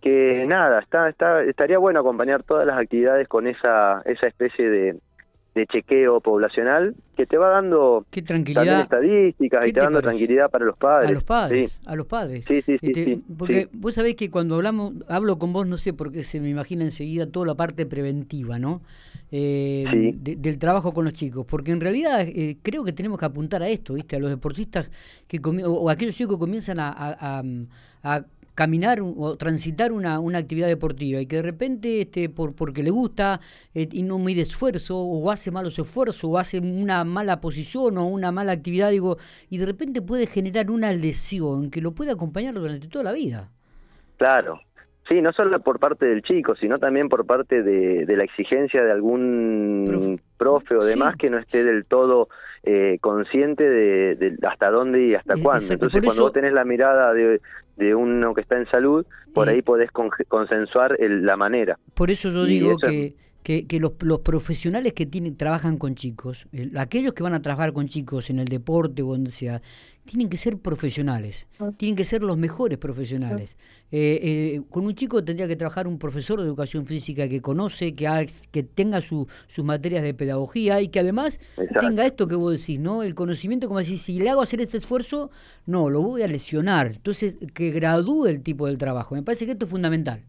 que 0.00 0.44
nada, 0.46 0.80
está, 0.80 1.08
está, 1.08 1.42
estaría 1.42 1.78
bueno 1.78 2.00
acompañar 2.00 2.42
todas 2.42 2.66
las 2.66 2.78
actividades 2.78 3.26
con 3.28 3.46
esa, 3.46 4.02
esa 4.04 4.26
especie 4.26 4.68
de, 4.68 4.96
de 5.56 5.66
chequeo 5.66 6.20
poblacional 6.20 6.94
que 7.16 7.24
te 7.24 7.38
va 7.38 7.48
dando 7.48 8.04
Qué 8.10 8.20
tranquilidad. 8.20 8.82
estadísticas 8.82 9.66
y 9.66 9.72
te, 9.72 9.80
dando 9.80 10.02
tranquilidad 10.02 10.50
para 10.50 10.66
los 10.66 10.76
padres. 10.76 11.10
A 11.10 11.14
los 11.14 11.24
padres, 11.24 11.80
a 11.86 11.96
los 11.96 12.06
padres. 12.06 12.44
Sí, 12.46 12.60
sí, 12.60 12.76
sí, 12.78 12.86
este, 12.88 13.18
Porque 13.38 13.68
vos 13.72 13.94
sabés 13.94 14.16
que 14.16 14.30
cuando 14.30 14.56
hablamos, 14.56 14.92
hablo 15.08 15.38
con 15.38 15.54
vos, 15.54 15.66
no 15.66 15.78
sé, 15.78 15.94
porque 15.94 16.24
se 16.24 16.40
me 16.40 16.50
imagina 16.50 16.84
enseguida 16.84 17.26
toda 17.26 17.46
la 17.46 17.54
parte 17.54 17.86
preventiva, 17.86 18.58
¿no? 18.58 18.82
Eh, 19.32 20.12
del 20.14 20.58
trabajo 20.58 20.92
con 20.92 21.04
los 21.04 21.14
chicos, 21.14 21.46
porque 21.48 21.72
en 21.72 21.80
realidad 21.80 22.20
eh, 22.20 22.58
creo 22.62 22.84
que 22.84 22.92
tenemos 22.92 23.18
que 23.18 23.24
apuntar 23.24 23.62
a 23.62 23.68
esto, 23.68 23.94
¿viste? 23.94 24.16
A 24.16 24.18
los 24.18 24.28
deportistas 24.28 24.90
que 25.26 25.40
o, 25.42 25.88
aquellos 25.88 26.14
chicos 26.14 26.36
que 26.36 26.40
comienzan 26.40 26.78
a, 26.78 26.92
a, 26.94 27.42
a 28.04 28.24
caminar 28.56 28.98
o 29.00 29.36
transitar 29.36 29.92
una, 29.92 30.18
una, 30.18 30.38
actividad 30.38 30.66
deportiva 30.66 31.20
y 31.20 31.26
que 31.26 31.36
de 31.36 31.42
repente 31.42 32.00
este, 32.00 32.28
por, 32.28 32.56
porque 32.56 32.82
le 32.82 32.90
gusta 32.90 33.38
eh, 33.74 33.86
y 33.92 34.02
no 34.02 34.18
mide 34.18 34.42
esfuerzo 34.42 34.98
o 34.98 35.30
hace 35.30 35.50
malos 35.50 35.78
esfuerzos 35.78 36.24
o 36.24 36.38
hace 36.38 36.58
una 36.58 37.04
mala 37.04 37.40
posición 37.40 37.98
o 37.98 38.06
una 38.06 38.32
mala 38.32 38.52
actividad 38.52 38.90
digo 38.90 39.18
y 39.50 39.58
de 39.58 39.66
repente 39.66 40.00
puede 40.00 40.26
generar 40.26 40.70
una 40.70 40.92
lesión 40.92 41.70
que 41.70 41.82
lo 41.82 41.92
puede 41.92 42.10
acompañar 42.10 42.54
durante 42.54 42.88
toda 42.88 43.04
la 43.04 43.12
vida. 43.12 43.50
Claro, 44.16 44.60
Sí, 45.08 45.22
no 45.22 45.32
solo 45.32 45.60
por 45.60 45.78
parte 45.78 46.04
del 46.04 46.22
chico, 46.22 46.56
sino 46.56 46.80
también 46.80 47.08
por 47.08 47.26
parte 47.26 47.62
de, 47.62 48.04
la 48.08 48.24
exigencia 48.24 48.82
de 48.82 48.90
algún 48.90 50.20
profe 50.36 50.76
o 50.76 50.82
Sí. 50.82 50.90
demás 50.90 51.16
que 51.16 51.30
no 51.30 51.38
esté 51.38 51.64
del 51.64 51.84
todo 51.84 52.28
eh, 52.68 52.98
consciente 53.00 53.62
de, 53.62 54.16
de 54.16 54.36
hasta 54.48 54.70
dónde 54.70 55.06
y 55.06 55.14
hasta 55.14 55.34
Eh, 55.34 55.42
cuándo. 55.42 55.62
exacto, 55.62 55.84
Entonces, 55.86 56.00
cuando 56.00 56.12
eso- 56.14 56.22
vos 56.24 56.32
tenés 56.32 56.52
la 56.52 56.64
mirada 56.64 57.12
de, 57.14 57.40
de 57.76 57.94
uno 57.94 58.34
que 58.34 58.40
está 58.40 58.56
en 58.58 58.66
salud, 58.68 59.06
por 59.32 59.48
Eh, 59.48 59.52
ahí 59.52 59.62
podés 59.62 59.90
con- 59.92 60.10
consensuar 60.28 60.96
el- 60.98 61.24
la 61.24 61.36
manera. 61.36 61.78
Por 61.94 62.10
eso 62.10 62.28
yo 62.30 62.44
Y 62.44 62.48
digo 62.58 62.72
eso 62.72 62.90
es- 62.90 63.12
que, 63.46 63.64
que, 63.64 63.78
los, 63.78 63.92
los 64.00 64.18
profesionales 64.22 64.92
que 64.92 65.06
tienen, 65.06 65.36
trabajan 65.36 65.78
con 65.78 65.94
chicos, 65.94 66.48
el- 66.50 66.76
aquellos 66.76 67.14
que 67.14 67.22
van 67.22 67.32
a 67.32 67.40
trabajar 67.42 67.72
con 67.72 67.86
chicos 67.86 68.28
en 68.28 68.40
el 68.40 68.46
deporte 68.46 69.02
o 69.04 69.12
donde 69.12 69.30
sea, 69.30 69.62
tienen 70.04 70.28
que 70.28 70.36
ser 70.36 70.58
profesionales, 70.58 71.46
tienen 71.76 71.94
que 71.94 72.02
ser 72.04 72.24
los 72.24 72.36
mejores 72.38 72.76
profesionales. 72.78 73.56
Eh, 73.92 74.18
eh, 74.56 74.62
con 74.68 74.84
un 74.84 74.94
chico 74.96 75.22
tendría 75.22 75.46
que 75.46 75.54
trabajar 75.54 75.86
un 75.86 75.96
profesor 75.96 76.40
de 76.40 76.44
educación 76.46 76.86
física 76.88 77.28
que 77.28 77.40
conoce, 77.40 77.94
que, 77.94 78.08
ha- 78.08 78.26
que 78.50 78.64
tenga 78.64 79.00
su, 79.00 79.28
sus 79.46 79.64
materias 79.64 80.02
de 80.02 80.12
pedagogía 80.12 80.80
y 80.80 80.88
que 80.88 80.98
además 80.98 81.38
Exacto. 81.56 81.86
tenga 81.86 82.04
esto 82.04 82.26
que 82.26 82.34
vos 82.34 82.50
decís, 82.50 82.80
¿no? 82.80 83.04
El 83.04 83.14
conocimiento, 83.14 83.68
como 83.68 83.78
decís, 83.78 84.02
si 84.02 84.18
le 84.18 84.28
hago 84.28 84.42
hacer 84.42 84.60
este 84.60 84.78
esfuerzo, 84.78 85.30
no, 85.66 85.88
lo 85.88 86.02
voy 86.02 86.22
a 86.22 86.26
lesionar. 86.26 86.88
Entonces, 86.88 87.36
que 87.54 87.70
gradúe 87.70 88.26
el 88.26 88.42
tipo 88.42 88.66
del 88.66 88.76
trabajo. 88.76 89.14
Me 89.14 89.22
parece 89.22 89.46
que 89.46 89.52
esto 89.52 89.66
es 89.66 89.70
fundamental. 89.70 90.24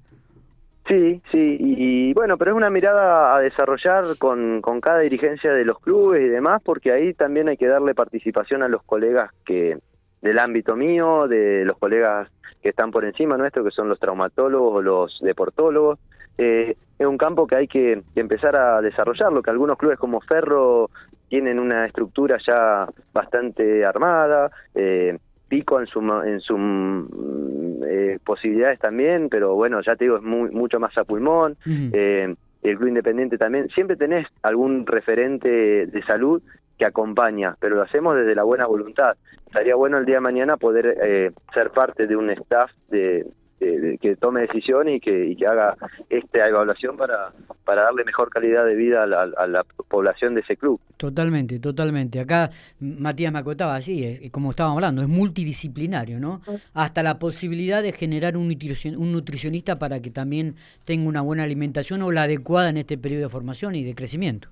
Sí, 0.87 1.21
sí, 1.31 1.57
y, 1.59 2.09
y 2.09 2.13
bueno, 2.13 2.37
pero 2.37 2.51
es 2.51 2.57
una 2.57 2.69
mirada 2.69 3.35
a 3.35 3.39
desarrollar 3.39 4.05
con, 4.17 4.61
con 4.61 4.79
cada 4.79 4.99
dirigencia 4.99 5.51
de 5.51 5.65
los 5.65 5.79
clubes 5.79 6.21
y 6.21 6.29
demás, 6.29 6.61
porque 6.63 6.93
ahí 6.93 7.13
también 7.13 7.49
hay 7.49 7.57
que 7.57 7.67
darle 7.67 7.93
participación 7.93 8.63
a 8.63 8.69
los 8.69 8.83
colegas 8.83 9.31
que 9.45 9.77
del 10.21 10.39
ámbito 10.39 10.77
mío, 10.77 11.27
de 11.27 11.65
los 11.65 11.77
colegas 11.77 12.29
que 12.61 12.69
están 12.69 12.91
por 12.91 13.03
encima 13.03 13.37
nuestro, 13.37 13.65
que 13.65 13.71
son 13.71 13.89
los 13.89 13.99
traumatólogos 13.99 14.75
o 14.75 14.81
los 14.81 15.19
deportólogos. 15.21 15.99
Eh, 16.37 16.75
es 16.97 17.05
un 17.05 17.17
campo 17.17 17.47
que 17.47 17.57
hay 17.57 17.67
que, 17.67 18.01
que 18.13 18.21
empezar 18.21 18.57
a 18.57 18.81
desarrollarlo, 18.81 19.41
que 19.41 19.49
algunos 19.49 19.77
clubes 19.77 19.99
como 19.99 20.21
Ferro 20.21 20.89
tienen 21.27 21.59
una 21.59 21.85
estructura 21.85 22.37
ya 22.45 22.87
bastante 23.13 23.85
armada, 23.85 24.49
eh, 24.73 25.17
Pico 25.47 25.79
en 25.79 25.87
su 25.87 26.01
ma- 26.01 26.27
en 26.27 26.39
su 26.41 26.57
mm, 26.57 27.83
eh, 27.85 28.19
posibilidades 28.25 28.79
también, 28.79 29.29
pero 29.29 29.55
bueno, 29.55 29.81
ya 29.81 29.95
te 29.95 30.05
digo, 30.05 30.17
es 30.17 30.23
muy, 30.23 30.49
mucho 30.51 30.79
más 30.79 30.97
a 30.97 31.03
pulmón. 31.03 31.55
Eh, 31.93 32.35
el 32.63 32.75
club 32.77 32.89
independiente 32.89 33.37
también. 33.37 33.69
Siempre 33.69 33.95
tenés 33.95 34.27
algún 34.41 34.85
referente 34.85 35.85
de 35.85 36.03
salud 36.03 36.41
que 36.77 36.85
acompaña, 36.85 37.55
pero 37.59 37.75
lo 37.75 37.83
hacemos 37.83 38.15
desde 38.17 38.35
la 38.35 38.43
buena 38.43 38.65
voluntad. 38.65 39.15
Estaría 39.45 39.75
bueno 39.75 39.97
el 39.99 40.05
día 40.05 40.15
de 40.15 40.21
mañana 40.21 40.57
poder 40.57 40.97
eh, 41.01 41.31
ser 41.53 41.69
parte 41.71 42.07
de 42.07 42.15
un 42.15 42.29
staff 42.31 42.69
de, 42.89 43.25
de- 43.59 43.79
de- 43.79 43.97
que 43.99 44.15
tome 44.17 44.41
decisiones 44.41 44.95
y 44.97 44.99
que, 44.99 45.25
y 45.27 45.35
que 45.35 45.47
haga 45.47 45.75
esta 46.09 46.47
evaluación 46.47 46.97
para, 46.97 47.31
para 47.67 47.83
darle 47.83 48.05
mejor 48.05 48.29
calidad 48.29 48.65
de 48.65 48.75
vida 48.75 49.03
a 49.03 49.05
la, 49.05 49.23
a 49.37 49.45
la 49.45 49.63
población 49.89 50.33
de 50.33 50.41
ese 50.41 50.55
club. 50.55 50.79
Totalmente, 50.95 51.59
totalmente. 51.59 52.19
Acá 52.21 52.49
Matías 52.79 53.31
me 53.33 53.39
acotaba 53.39 53.75
así, 53.75 54.03
es- 54.05 54.31
como 54.31 54.51
estábamos 54.51 54.77
hablando, 54.77 55.01
es 55.01 55.07
multidisciplinario, 55.09 56.19
¿no? 56.19 56.41
Hasta 56.73 57.03
la 57.03 57.19
posibilidad 57.19 57.83
de 57.83 57.91
generar 57.91 58.37
un, 58.37 58.49
nutricion- 58.49 58.95
un 58.97 59.11
nutricionista 59.11 59.77
para 59.77 60.01
que 60.01 60.09
también 60.09 60.55
tenga 60.85 61.07
una 61.09 61.21
buena 61.21 61.43
alimentación 61.43 62.01
o 62.03 62.11
la 62.11 62.23
adecuada 62.23 62.69
en 62.69 62.77
este 62.77 62.97
periodo 62.97 63.23
de 63.23 63.29
formación 63.29 63.75
y 63.75 63.83
de 63.83 63.93
crecimiento. 63.93 64.47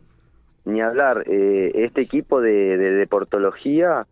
Ni 0.65 0.81
hablar, 0.81 1.23
eh, 1.27 1.71
este 1.75 2.01
equipo 2.01 2.41
de, 2.41 2.75
de 2.77 2.91
deportología, 2.91 4.05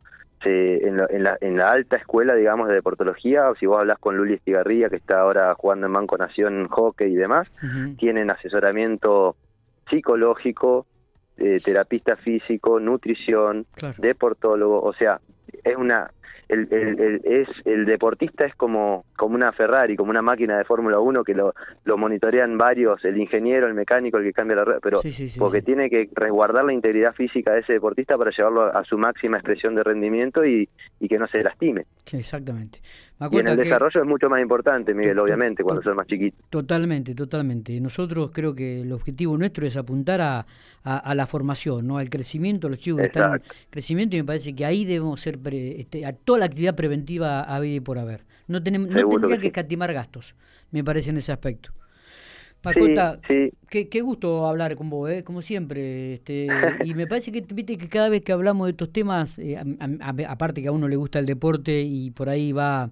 se- 0.44 0.88
en, 0.88 0.98
la, 0.98 1.08
en, 1.10 1.24
la, 1.24 1.38
en 1.42 1.58
la 1.58 1.72
alta 1.72 1.98
escuela, 1.98 2.36
digamos, 2.36 2.68
de 2.68 2.76
deportología, 2.76 3.46
si 3.60 3.66
vos 3.66 3.80
hablas 3.80 3.98
con 4.00 4.18
Luli 4.18 4.36
Estigarría, 4.36 4.90
que 4.90 4.98
está 4.98 5.22
ahora 5.22 5.54
jugando 5.56 5.88
en 5.88 5.94
Banco 5.94 6.18
Nación 6.18 6.68
hockey 6.68 7.12
y 7.12 7.16
demás, 7.16 7.48
tienen 7.98 8.30
asesoramiento 8.30 9.36
psicológico, 9.90 10.86
eh, 11.38 11.60
terapista 11.64 12.16
físico, 12.18 12.80
nutrición, 12.80 13.66
Claro. 13.76 13.96
deportólogo, 14.00 14.82
o 14.82 14.94
sea, 14.94 15.20
es 15.64 15.76
una 15.78 16.12
el, 16.50 16.68
el, 16.72 17.00
el- 17.00 17.22
es 17.26 17.48
el 17.66 17.86
deportista 17.86 18.46
es 18.46 18.56
como 18.56 19.06
como 19.16 19.36
una 19.36 19.52
Ferrari, 19.54 19.96
como 19.96 20.10
una 20.12 20.22
máquina 20.22 20.58
de 20.58 20.66
Fórmula 20.66 21.00
1 21.00 21.24
que 21.24 21.34
lo, 21.34 21.54
lo 21.86 21.98
monitorean 21.98 22.58
varios, 22.58 23.04
el 23.06 23.18
ingeniero, 23.18 23.68
el 23.68 23.74
mecánico, 23.74 24.18
el 24.18 24.26
que 24.26 24.34
cambia 24.34 24.58
la 24.58 24.66
rueda, 24.66 24.80
pero 24.82 24.98
Sí, 25.02 25.12
sí, 25.12 25.30
sí, 25.30 25.40
porque 25.40 25.62
tiene 25.62 25.90
que 25.90 26.10
resguardar 26.14 26.66
la 26.66 26.74
integridad 26.74 27.14
física 27.14 27.54
de 27.54 27.62
ese 27.62 27.74
deportista 27.74 28.18
para 28.18 28.32
llevarlo 28.32 28.64
a, 28.64 28.80
a 28.80 28.84
su 28.84 28.98
máxima 28.98 29.38
expresión 29.38 29.76
de 29.76 29.84
rendimiento 29.84 30.46
y, 30.46 30.68
y 31.00 31.08
que 31.08 31.18
no 31.18 31.28
se 31.28 31.42
lastime. 31.44 31.86
Exactamente. 32.12 32.80
Me 33.20 33.28
Y 33.32 33.38
en 33.40 33.48
el 33.48 33.56
que- 33.58 33.64
desarrollo 33.64 34.02
es 34.02 34.08
mucho 34.08 34.30
más 34.30 34.42
importante, 34.42 34.94
Miguel, 34.94 35.18
obviamente, 35.20 35.64
cuando 35.64 35.82
son 35.82 35.96
más 35.96 36.08
chiquitos. 36.08 36.40
Totalmente, 36.50 37.16
totalmente. 37.16 37.80
Nosotros 37.80 38.32
creo 38.34 38.54
que 38.54 38.82
el 38.82 38.92
objetivo 38.92 39.38
nuestro 39.38 39.66
es 39.66 39.78
apuntar 39.78 40.20
a, 40.20 40.46
a- 40.84 40.98
a 40.98 41.16
la 41.16 41.26
formación, 41.28 41.88
¿no? 41.88 41.98
al 41.98 42.10
crecimiento, 42.10 42.68
los 42.68 42.80
chicos 42.80 43.00
que 43.00 43.06
están 43.06 43.36
en 43.36 43.42
crecimiento 43.70 44.16
y 44.18 44.20
me 44.20 44.26
parece 44.26 44.54
que 44.54 44.66
ahí 44.66 44.84
debemos 44.84 45.22
ser 45.22 45.40
pre- 45.40 45.80
este, 45.80 46.06
toda 46.24 46.40
la 46.40 46.46
actividad 46.46 46.76
preventiva 46.76 47.42
habido 47.42 47.76
y 47.76 47.80
por 47.80 48.00
haber. 48.00 48.26
No, 48.48 48.62
tenemos, 48.62 48.90
no 48.90 49.10
tendría 49.10 49.36
que 49.36 49.36
que 49.36 49.42
sí. 49.42 49.48
escatimar 49.48 49.94
gastos, 49.94 50.36
me 50.72 50.84
parece 50.84 51.12
en 51.12 51.18
ese 51.18 51.32
aspecto. 51.32 51.72
Sí, 52.66 52.80
Macota, 52.80 53.20
sí, 53.28 53.52
Qué, 53.70 53.90
qué 53.90 54.02
gusto 54.02 54.48
hablar 54.48 54.76
con 54.76 54.90
vos, 54.90 55.10
¿eh? 55.10 55.24
como 55.24 55.42
siempre. 55.42 56.14
Este, 56.14 56.48
y 56.86 56.94
me 56.94 57.08
parece 57.08 57.32
que, 57.32 57.42
viste, 57.54 57.78
que 57.78 57.90
cada 57.90 58.08
vez 58.08 58.22
que 58.24 58.32
hablamos 58.32 58.68
de 58.68 58.72
estos 58.72 58.92
temas, 58.92 59.38
eh, 59.38 59.58
aparte 60.26 60.62
que 60.62 60.70
a 60.70 60.72
uno 60.72 60.88
le 60.88 60.96
gusta 60.96 61.20
el 61.20 61.26
deporte 61.26 61.82
y 61.82 62.12
por 62.12 62.30
ahí 62.30 62.54
va 62.54 62.90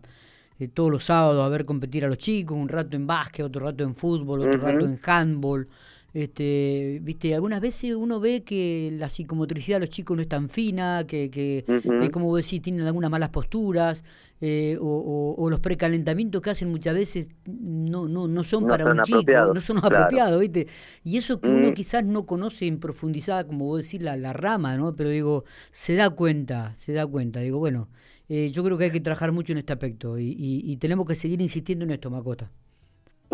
eh, 0.59 0.67
todos 0.67 0.91
los 0.91 1.05
sábados 1.05 1.45
a 1.45 1.49
ver 1.49 1.65
competir 1.65 2.03
a 2.03 2.09
los 2.09 2.17
chicos, 2.17 2.57
un 2.57 2.67
rato 2.67 2.97
en 2.97 3.07
básquet, 3.07 3.45
otro 3.45 3.65
rato 3.65 3.83
en 3.83 3.95
fútbol, 3.95 4.41
otro 4.41 4.59
rato 4.59 4.85
en 4.85 4.99
handball. 5.03 5.67
Este, 6.13 6.99
viste, 7.01 7.33
algunas 7.35 7.61
veces 7.61 7.95
uno 7.95 8.19
ve 8.19 8.43
que 8.43 8.89
la 8.93 9.07
psicomotricidad 9.09 9.77
de 9.77 9.81
los 9.81 9.89
chicos 9.89 10.15
no 10.17 10.21
es 10.21 10.27
tan 10.29 10.49
fina, 10.49 11.05
que, 11.07 11.29
que 11.31 11.65
eh, 11.99 12.09
como 12.11 12.25
vos 12.25 12.43
decís, 12.43 12.61
tienen 12.61 12.85
algunas 12.85 13.09
malas 13.09 13.29
posturas, 13.29 14.03
eh, 14.41 14.77
o, 14.81 14.85
o- 14.85 15.35
o 15.43 15.49
los 15.49 15.59
precalentamientos 15.59 16.41
que 16.41 16.49
hacen 16.49 16.69
muchas 16.69 16.93
veces 16.95 17.29
no, 17.45 18.07
no, 18.07 18.27
no 18.27 18.43
son 18.43 18.67
No 18.67 18.67
para 18.67 18.85
son 18.85 18.97
un 18.97 19.01
chico, 19.01 19.49
no 19.49 19.61
son 19.61 19.77
claro. 19.85 20.17
apropiados, 20.17 20.39
¿viste? 20.41 20.67
Y 21.03 21.17
eso 21.17 21.41
que 21.41 21.51
uno 21.51 21.71
Mm. 21.71 21.73
quizás 21.73 22.03
no 22.03 22.25
conoce 22.25 22.65
en 22.67 22.79
profundidad, 22.79 23.45
como 23.47 23.65
vos 23.65 23.83
decís, 23.83 24.01
la, 24.01 24.17
la 24.17 24.33
rama, 24.33 24.75
¿no? 24.77 24.95
Pero 24.95 25.09
digo, 25.09 25.43
se 25.71 25.95
da 25.95 26.09
cuenta, 26.09 26.73
se 26.77 26.93
da 26.93 27.05
cuenta. 27.07 27.39
Digo, 27.39 27.59
bueno, 27.59 27.89
eh, 28.29 28.49
yo 28.51 28.63
creo 28.63 28.77
que 28.77 28.85
hay 28.85 28.91
que 28.91 28.99
trabajar 29.01 29.31
mucho 29.31 29.51
en 29.53 29.59
este 29.59 29.73
aspecto 29.73 30.17
y, 30.19 30.25
y- 30.31 30.71
y 30.71 30.77
tenemos 30.77 31.05
que 31.07 31.15
seguir 31.15 31.41
insistiendo 31.41 31.85
en 31.85 31.91
esto, 31.91 32.09
Macota. 32.09 32.51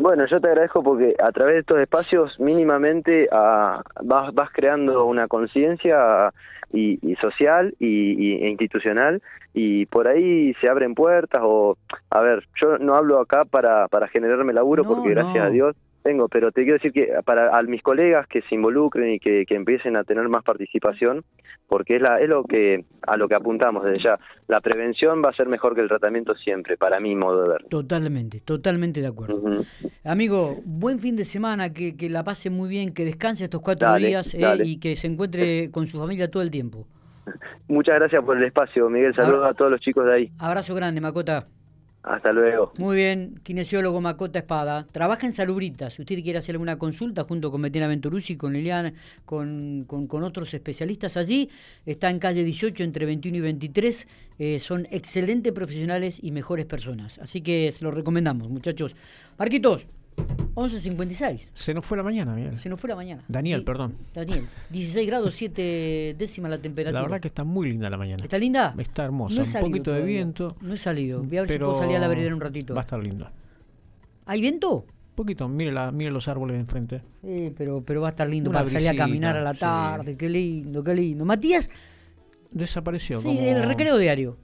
Bueno, 0.07 0.25
yo 0.25 0.39
te 0.39 0.47
agradezco 0.47 0.81
porque 0.83 1.15
a 1.21 1.33
través 1.33 1.55
de 1.55 1.59
estos 1.59 1.79
espacios 1.79 2.39
mínimamente 2.39 3.27
ah, 3.29 3.81
vas, 4.01 4.33
vas 4.33 4.49
creando 4.53 5.05
una 5.05 5.27
conciencia 5.27 6.31
y, 6.71 6.97
y 7.01 7.15
social 7.17 7.75
y, 7.77 8.13
y- 8.37 8.41
e 8.45 8.47
institucional 8.47 9.21
y 9.53 9.85
por 9.87 10.07
ahí 10.07 10.53
se 10.61 10.69
abren 10.69 10.95
puertas 10.95 11.41
o, 11.43 11.77
a 12.09 12.21
ver, 12.21 12.45
yo 12.55 12.77
no 12.77 12.93
hablo 12.95 13.19
acá 13.19 13.43
para, 13.43 13.89
para 13.89 14.07
generarme 14.07 14.53
laburo 14.53 14.83
No, 14.83 14.87
porque 14.95 15.09
gracias 15.09 15.43
no. 15.43 15.43
a 15.43 15.49
Dios 15.49 15.75
tengo, 16.07 16.29
pero 16.29 16.51
te 16.53 16.61
quiero 16.61 16.75
decir 16.75 16.93
que 16.93 17.09
para 17.25 17.57
a 17.57 17.61
mis 17.63 17.81
colegas 17.81 18.27
que 18.27 18.41
se 18.43 18.55
involucren 18.55 19.15
y 19.15 19.19
que, 19.19 19.45
que 19.45 19.55
empiecen 19.55 19.97
a 19.97 20.05
tener 20.05 20.29
más 20.29 20.41
participación, 20.43 21.25
porque 21.67 21.97
es, 21.97 22.01
la, 22.01 22.21
es 22.21 22.29
lo 22.29 22.45
que 22.45 22.85
a 23.01 23.17
lo 23.17 23.27
que 23.27 23.35
apuntamos 23.35 23.83
desde 23.83 24.03
ya, 24.03 24.19
la 24.47 24.61
prevención 24.61 25.21
va 25.21 25.31
a 25.31 25.33
ser 25.33 25.49
mejor 25.49 25.75
que 25.75 25.81
el 25.81 25.89
tratamiento 25.89 26.33
siempre, 26.35 26.77
para 26.77 27.01
mi 27.01 27.13
modo 27.13 27.43
de 27.43 27.49
ver. 27.49 27.65
Totalmente, 27.65 28.39
totalmente 28.39 29.01
de 29.01 29.07
acuerdo. 29.07 29.41
Amigo, 30.05 30.55
buen 30.63 30.99
fin 30.99 31.17
de 31.17 31.25
semana, 31.25 31.73
que, 31.73 31.97
que 31.97 32.09
la 32.09 32.23
pase 32.23 32.49
muy 32.49 32.69
bien, 32.69 32.93
que 32.93 33.03
descanse 33.03 33.43
estos 33.43 33.61
cuatro 33.61 33.89
Dale, 33.89 34.07
días 34.07 34.33
eh, 34.33 34.61
y 34.63 34.79
que 34.79 34.95
se 34.95 35.07
encuentre 35.07 35.71
con 35.73 35.87
su 35.87 35.99
familia 35.99 36.31
todo 36.31 36.41
el 36.41 36.51
tiempo. 36.51 36.87
Muchas 37.67 37.95
gracias 37.95 38.23
por 38.23 38.37
el 38.37 38.45
espacio, 38.45 38.89
Miguel. 38.89 39.13
Saludos 39.13 39.45
a 39.45 39.53
todos 39.53 39.71
los 39.71 39.81
chicos 39.81 40.05
de 40.05 40.13
ahí. 40.13 40.31
Abrazo 40.39 40.73
grande, 40.73 41.01
Macota. 41.01 41.47
Hasta 42.07 42.31
luego. 42.31 42.71
Muy 42.77 42.95
bien, 42.95 43.39
kinesiólogo 43.43 43.99
Macota 43.99 44.39
Espada. 44.39 44.87
Trabaja 44.91 45.27
en 45.27 45.33
Salubrita. 45.33 45.89
Si 45.89 46.01
usted 46.01 46.23
quiere 46.23 46.39
hacer 46.39 46.55
alguna 46.55 46.77
consulta 46.77 47.23
junto 47.25 47.51
con 47.51 47.61
Betina 47.61 47.87
Venturuzzi, 47.87 48.37
con 48.37 48.53
Liliana, 48.53 48.93
con, 49.25 49.83
con, 49.87 50.07
con 50.07 50.23
otros 50.23 50.53
especialistas 50.53 51.17
allí, 51.17 51.49
está 51.85 52.09
en 52.09 52.19
calle 52.19 52.43
18 52.43 52.83
entre 52.83 53.05
21 53.05 53.37
y 53.37 53.41
23. 53.41 54.07
Eh, 54.39 54.59
son 54.59 54.87
excelentes 54.89 55.51
profesionales 55.51 56.19
y 56.21 56.31
mejores 56.31 56.65
personas. 56.65 57.19
Así 57.19 57.41
que 57.41 57.73
se 57.73 57.83
los 57.83 57.93
recomendamos, 57.93 58.49
muchachos. 58.49 58.95
Marquitos, 59.37 59.87
11.56. 60.57 61.49
Se 61.53 61.73
nos 61.75 61.85
fue 61.85 61.97
la 61.97 62.03
mañana, 62.03 62.33
Miguel. 62.33 62.59
Se 62.59 62.67
nos 62.67 62.79
fue 62.79 62.89
la 62.89 62.95
mañana. 62.95 63.23
Daniel, 63.27 63.63
perdón. 63.63 63.93
Daniel, 64.15 64.43
16 64.71 65.05
grados 65.07 65.35
7 65.35 66.15
décimas 66.17 66.49
la 66.49 66.57
temperatura. 66.57 66.99
La 66.99 67.05
verdad 67.07 67.21
que 67.21 67.27
está 67.27 67.43
muy 67.43 67.69
linda 67.69 67.91
la 67.91 67.97
mañana. 67.97 68.23
¿Está 68.23 68.39
linda? 68.39 68.73
Está 68.75 69.03
hermosa. 69.03 69.35
No 69.35 69.43
un 69.43 69.69
poquito 69.69 69.91
de 69.91 70.01
viento. 70.01 70.55
No 70.61 70.73
he 70.73 70.77
salido. 70.77 71.21
Voy 71.21 71.37
a 71.37 71.41
ver 71.41 71.51
si 71.51 71.59
puedo 71.59 71.77
salir 71.77 71.97
a 71.97 71.99
la 71.99 72.07
vereda 72.07 72.33
un 72.33 72.41
ratito. 72.41 72.73
Va 72.73 72.81
a 72.81 72.85
estar 72.85 73.01
lindo. 73.01 73.29
¿Hay 74.25 74.41
viento? 74.41 74.77
Un 74.77 75.15
poquito, 75.15 75.47
mire, 75.47 75.71
la, 75.71 75.91
mire 75.91 76.09
los 76.11 76.27
árboles 76.27 76.55
de 76.55 76.61
enfrente. 76.61 77.01
Sí, 77.23 77.53
pero, 77.55 77.83
pero 77.83 78.01
va 78.01 78.07
a 78.07 78.11
estar 78.11 78.27
lindo 78.27 78.49
Una 78.49 78.59
para 78.59 78.69
salir 78.69 78.89
a 78.89 78.95
caminar 78.95 79.37
a 79.37 79.41
la 79.41 79.53
sí. 79.53 79.59
tarde. 79.59 80.17
Qué 80.17 80.27
lindo, 80.27 80.83
qué 80.83 80.93
lindo. 80.95 81.23
Matías, 81.23 81.69
Desapareció. 82.51 83.19
sí, 83.19 83.27
como, 83.27 83.41
el 83.41 83.63
recreo 83.63 83.97
diario. 83.97 84.37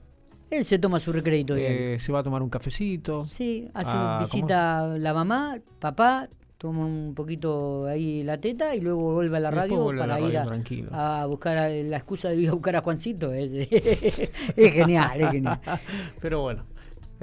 Él 0.50 0.64
se 0.64 0.78
toma 0.78 1.00
su 1.00 1.12
recreito 1.12 1.54
diario. 1.54 1.94
eh, 1.94 1.98
se 1.98 2.12
va 2.12 2.20
a 2.20 2.22
tomar 2.22 2.42
un 2.42 2.48
cafecito. 2.50 3.26
Sí, 3.28 3.68
hace 3.74 3.90
ah, 3.94 4.18
¿cómo? 4.22 4.40
visita 4.40 4.86
la 4.98 5.12
mamá, 5.14 5.58
papá, 5.80 6.28
toma 6.58 6.84
un 6.86 7.12
poquito 7.14 7.86
ahí 7.86 8.22
la 8.22 8.38
teta 8.38 8.74
y 8.74 8.80
luego 8.80 9.14
vuelve 9.14 9.36
a 9.36 9.40
la 9.40 9.50
radio 9.50 9.92
la 9.92 10.02
para 10.02 10.14
radio, 10.14 10.28
ir 10.68 10.88
a, 10.92 11.26
buscar 11.26 11.58
a- 11.58 11.68
la 11.68 11.96
excusa 11.96 12.28
de 12.28 12.36
ir 12.36 12.48
a 12.50 12.52
buscar 12.52 12.76
a 12.76 12.82
Juancito. 12.82 13.32
Es, 13.32 13.50
es 14.56 14.72
genial, 14.72 15.20
es 15.20 15.30
genial. 15.30 15.60
Pero 16.20 16.42
bueno. 16.42 16.64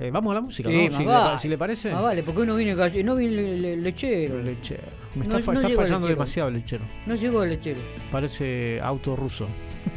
Eh, 0.02 0.10
vamos 0.12 0.32
a 0.32 0.34
la 0.36 0.42
música, 0.42 0.68
Sí, 0.70 0.76
¿no? 0.76 0.84
más 0.92 0.98
Si, 0.98 1.04
le, 1.04 1.06
vale. 1.12 1.30
pa- 1.30 1.38
si 1.40 1.48
le 1.48 1.58
parece. 1.60 1.92
Ah, 1.92 2.02
vale, 2.02 2.24
porque 2.24 2.42
uno 2.42 2.56
viene 2.56 2.76
calle- 2.76 3.04
no 3.04 3.16
viene 3.16 3.36
le- 3.36 3.58
le- 3.60 3.78
lechero. 3.78 4.40
El 4.40 4.46
lechero. 4.46 4.82
Me 5.14 5.28
No- 5.28 5.38
está, 5.38 5.52
no 5.52 5.60
está 5.60 5.68
el 5.70 5.76
fallando 5.76 6.00
lechero. 6.08 6.08
demasiado 6.08 6.50
el 6.50 6.56
lechero. 6.56 6.84
No 7.06 7.14
llegó 7.16 7.44
el 7.44 7.50
lechero. 7.52 7.80
Parece 8.12 8.80
auto 8.82 9.16
ruso. 9.16 9.48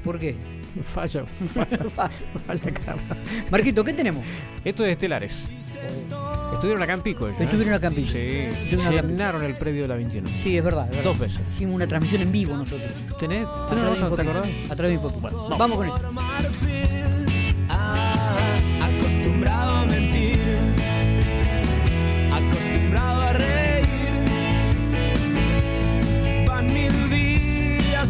¿Por 0.04 0.18
qué? 0.18 0.36
Falla, 0.84 1.24
falla, 1.54 1.78
falla. 1.96 2.96
Marquito, 3.50 3.82
¿qué 3.84 3.92
tenemos? 3.94 4.24
Esto 4.64 4.84
es 4.84 4.92
Estelares. 4.92 5.48
Estuvieron 6.52 6.82
acá 6.82 6.92
en 6.94 7.00
Pico. 7.00 7.26
ellos, 7.28 7.40
¿eh? 7.40 7.44
Estuvieron 7.44 7.74
acá 7.74 7.86
en 7.86 7.94
Pico. 7.94 8.10
Sí. 8.12 8.48
Llenaron 9.08 9.42
el 9.44 9.54
predio 9.54 9.82
de 9.82 9.88
la 9.88 9.94
21. 9.96 10.28
Sí, 10.42 10.56
es 10.56 10.64
verdad. 10.64 10.84
es 10.86 10.90
verdad. 10.96 11.04
Dos 11.04 11.18
veces. 11.18 11.40
Hicimos 11.54 11.76
una 11.76 11.86
transmisión 11.86 12.22
en 12.22 12.32
vivo 12.32 12.56
nosotros. 12.56 12.92
¿Tenés, 13.18 13.46
A 13.46 13.66
tenés 13.68 13.84
través 13.84 13.84
de 13.84 13.90
razón, 14.02 14.16
¿te 14.16 14.22
acordás? 14.22 14.46
A 14.70 14.76
través 14.76 14.82
de 14.88 14.92
Infopico. 14.94 15.20
Bueno, 15.20 15.48
vamos 15.58 15.76
con 15.78 15.86
esto. 15.86 16.00